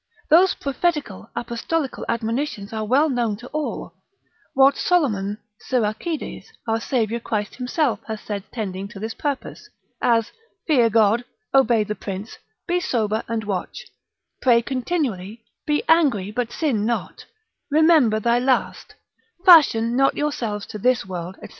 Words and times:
Those 0.29 0.55
prophetical, 0.55 1.29
apostolical 1.35 2.05
admonitions 2.09 2.73
are 2.73 2.83
well 2.83 3.07
known 3.07 3.37
to 3.37 3.47
all; 3.49 3.93
what 4.55 4.75
Solomon, 4.75 5.37
Siracides, 5.69 6.45
our 6.67 6.79
Saviour 6.81 7.19
Christ 7.19 7.57
himself 7.57 7.99
hath 8.07 8.25
said 8.25 8.45
tending 8.51 8.87
to 8.87 8.99
this 8.99 9.13
purpose, 9.13 9.69
as 10.01 10.31
fear 10.65 10.89
God: 10.89 11.23
obey 11.53 11.83
the 11.83 11.93
prince: 11.93 12.39
be 12.67 12.79
sober 12.79 13.23
and 13.27 13.43
watch: 13.43 13.85
pray 14.41 14.63
continually: 14.63 15.43
be 15.67 15.83
angry 15.87 16.31
but 16.31 16.51
sin 16.51 16.83
not: 16.83 17.27
remember 17.69 18.19
thy 18.19 18.39
last: 18.39 18.95
fashion 19.45 19.95
not 19.95 20.17
yourselves 20.17 20.65
to 20.65 20.79
this 20.79 21.05
world, 21.05 21.37
&c. 21.43 21.49